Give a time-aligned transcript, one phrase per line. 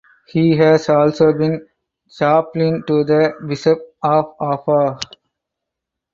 [0.29, 1.67] He has also been
[2.09, 4.97] chaplain to the Bishop of Aba.